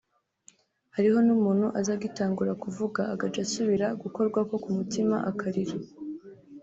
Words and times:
hariho 0.95 1.19
n'umuntu 1.27 1.67
aza 1.79 1.91
agitangura 1.97 2.51
kuvuga 2.63 3.01
agaca 3.13 3.39
asubira 3.45 3.87
gukorwako 4.01 4.53
ku 4.63 4.69
mutima 4.77 5.15
akarira 5.29 5.75